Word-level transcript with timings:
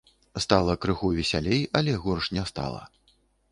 Стала 0.43 0.73
крыху 0.85 1.07
весялей, 1.17 1.61
але 1.81 1.93
горш 2.07 2.33
не 2.39 2.49
стала. 2.53 2.83